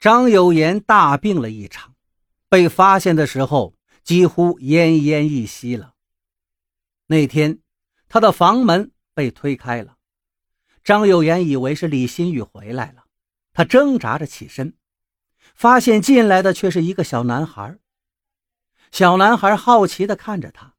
[0.00, 1.94] 张有言大病了一场，
[2.48, 5.92] 被发现的时候几乎奄奄一息了。
[7.06, 7.58] 那天，
[8.08, 9.98] 他的房门被推开了，
[10.82, 13.04] 张有言以为是李新宇回来了，
[13.52, 14.74] 他挣扎着起身，
[15.54, 17.78] 发现进来的却是一个小男孩。
[18.90, 20.76] 小男孩好奇地看着他：“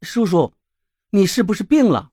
[0.00, 0.54] 叔叔，
[1.10, 2.12] 你是不是病了？”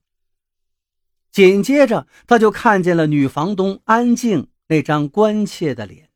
[1.32, 4.50] 紧接着，他就看见了女房东安静。
[4.66, 6.10] 那张关切的脸，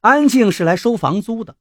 [0.00, 1.56] 安静是来收房租的。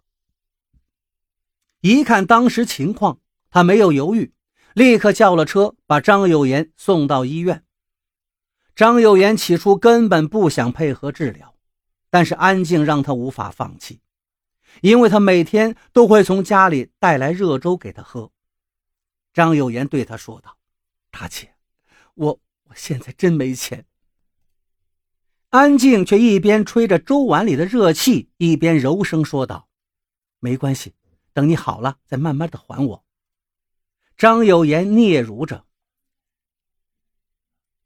[1.81, 3.19] 一看当时情况，
[3.51, 4.33] 他没有犹豫，
[4.73, 7.63] 立刻叫了车，把张有言送到医院。
[8.75, 11.55] 张有言起初根本不想配合治疗，
[12.09, 14.01] 但是安静让他无法放弃，
[14.81, 18.31] 因为他每天都会从家里带来热粥给他喝。
[19.31, 20.57] 张有言对他说道
[21.11, 21.53] ：“大姐，
[22.15, 23.85] 我我现在真没钱。”
[25.53, 29.69] 安静却一边吹着粥碗里的热气，一边柔声说道
[30.41, 30.95] ：“没关系，
[31.31, 33.05] 等你好了再慢慢的还我。”
[34.17, 35.67] 张有言嗫嚅着：“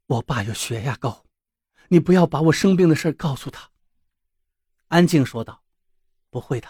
[0.08, 1.26] 我爸有血压高，
[1.88, 3.68] 你不要把我生病的事告诉他。”
[4.88, 5.62] 安静说道
[6.30, 6.68] ：“不会的，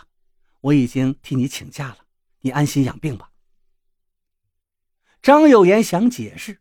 [0.63, 1.99] 我已经替你请假了，
[2.41, 3.31] 你安心养病吧。”
[5.23, 6.61] 张有言想解释：“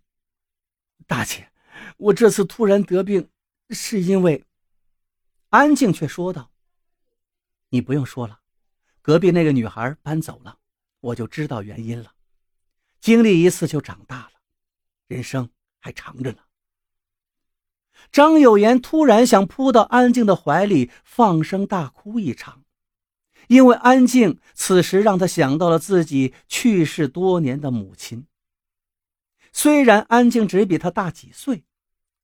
[1.07, 1.51] 大姐，
[1.97, 3.27] 我这次突然得病。”
[3.69, 4.45] 是因为，
[5.49, 6.51] 安静却说道
[7.69, 8.39] ：“你不用说了，
[9.01, 10.59] 隔壁那个女孩搬走了，
[11.01, 12.13] 我就知道原因了。
[13.01, 14.31] 经历一次就长大了，
[15.07, 16.39] 人生还长着呢。”
[18.09, 22.63] 张有言突然想扑到安静的怀里，放声大哭一场，
[23.49, 28.27] 因为安静此时让他想到了自己去世多年的母亲。
[29.51, 31.65] 虽然安静只比他大几岁。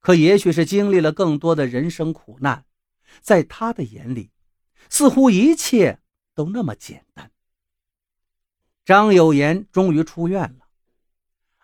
[0.04, 2.66] 可也许是经历了更多的人生苦难，
[3.22, 4.32] 在他的眼里，
[4.90, 6.02] 似乎一切
[6.36, 7.32] 都那么简单。
[8.84, 10.68] 张有言终于出院了，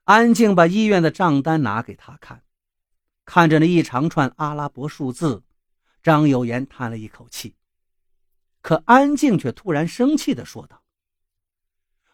[0.05, 2.45] 安静把医院的账单拿给他看，
[3.25, 5.43] 看着那一长串阿拉伯数字，
[6.01, 7.57] 张有言叹了一口气。
[8.61, 10.81] 可安静却突然生气地说道：“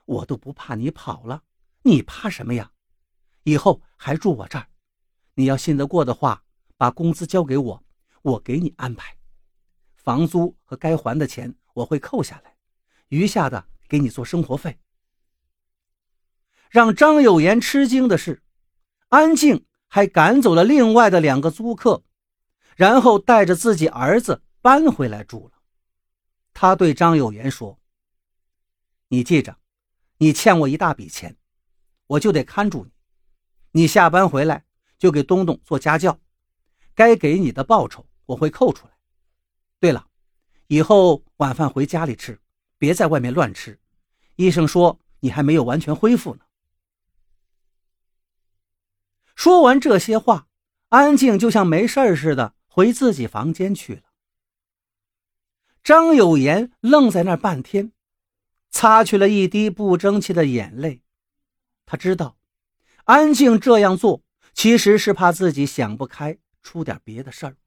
[0.06, 1.44] 我都不怕你跑了，
[1.84, 2.72] 你怕什么呀？
[3.44, 4.68] 以后还住我这儿。”
[5.36, 6.44] 你要信得过的话，
[6.78, 7.84] 把工资交给我，
[8.22, 9.18] 我给你安排。
[9.96, 12.56] 房租和该还的钱我会扣下来，
[13.10, 14.78] 余下的给你做生活费。
[16.70, 18.42] 让张有言吃惊的是，
[19.10, 22.04] 安静还赶走了另外的两个租客，
[22.78, 25.54] 然后带着自己儿子搬回来住了。
[26.54, 27.80] 他对张有言说
[29.10, 29.58] ：“你记着，
[30.20, 31.36] 你欠我一大笔钱，
[32.08, 32.92] 我就得看住你。
[33.72, 34.64] 你下班回来。”
[34.98, 36.20] 就给东东做家教，
[36.94, 38.94] 该给你的报酬我会扣出来。
[39.80, 40.08] 对了，
[40.68, 42.40] 以后晚饭回家里吃，
[42.78, 43.80] 别在外面乱吃。
[44.36, 46.42] 医生说你还没有完全恢复呢。
[49.36, 50.48] 说完这些话，
[50.90, 54.02] 安静就像没事似的回自己房间去了。
[55.84, 57.92] 张有言愣在那儿半天，
[58.72, 61.04] 擦去了一滴不争气的眼泪。
[61.86, 62.38] 他知道，
[63.04, 64.25] 安静这样做。
[64.56, 67.58] 其实是怕自己想不开，出点别的事儿。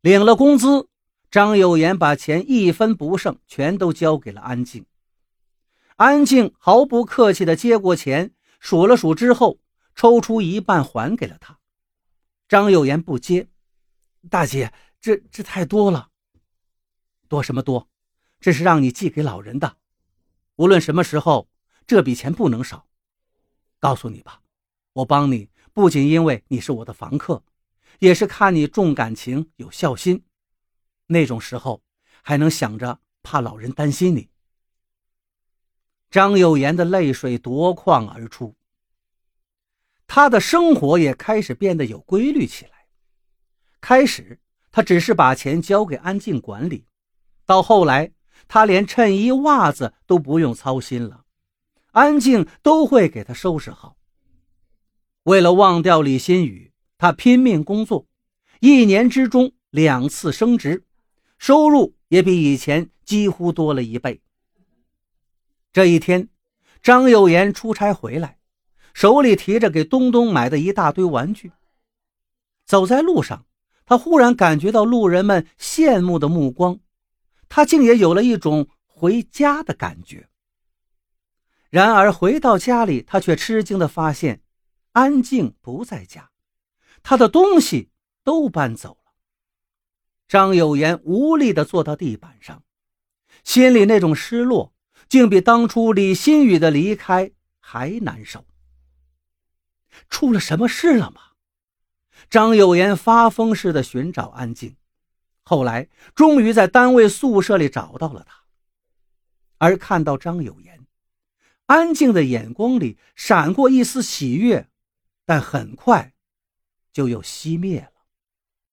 [0.00, 0.88] 领了工资，
[1.30, 4.86] 张有言把钱一分不剩全都交给了安静。
[5.96, 9.58] 安静毫不客气地接过钱，数了数之后，
[9.94, 11.58] 抽出一半还给了他。
[12.48, 13.46] 张有言不接，
[14.30, 16.08] 大姐，这这太多了。
[17.28, 17.88] 多什么多？
[18.40, 19.76] 这是让你寄给老人的，
[20.56, 21.46] 无论什么时候，
[21.86, 22.86] 这笔钱不能少。
[23.78, 24.40] 告诉你吧。
[24.96, 27.42] 我帮你，不仅因为你是我的房客，
[27.98, 30.24] 也是看你重感情、有孝心。
[31.06, 31.82] 那种时候，
[32.22, 34.30] 还能想着怕老人担心你。
[36.10, 38.56] 张有言的泪水夺眶而出，
[40.06, 42.86] 他的生活也开始变得有规律起来。
[43.82, 44.40] 开始，
[44.72, 46.86] 他只是把钱交给安静管理，
[47.44, 48.10] 到后来，
[48.48, 51.26] 他连衬衣、袜子都不用操心了，
[51.92, 53.94] 安静都会给他收拾好。
[55.26, 58.06] 为了忘掉李新宇，他拼命工作，
[58.60, 60.84] 一年之中两次升职，
[61.36, 64.20] 收入也比以前几乎多了一倍。
[65.72, 66.28] 这一天，
[66.80, 68.38] 张有言出差回来，
[68.94, 71.50] 手里提着给东东买的一大堆玩具。
[72.64, 73.46] 走在路上，
[73.84, 76.78] 他忽然感觉到路人们羡慕的目光，
[77.48, 80.28] 他竟也有了一种回家的感觉。
[81.68, 84.40] 然而回到家里，他却吃惊地发现。
[84.96, 86.30] 安静不在家，
[87.02, 87.90] 他的东西
[88.24, 89.12] 都搬走了。
[90.26, 92.62] 张有言无力地坐到地板上，
[93.44, 94.72] 心里那种失落，
[95.06, 98.46] 竟比当初李新宇的离开还难受。
[100.08, 101.20] 出了什么事了吗？
[102.30, 104.76] 张有言发疯似的寻找安静，
[105.42, 108.44] 后来终于在单位宿舍里找到了他。
[109.58, 110.86] 而看到张有言，
[111.66, 114.70] 安静的眼光里闪过一丝喜悦，
[115.26, 116.14] 但很快
[116.92, 117.95] 就又熄灭了。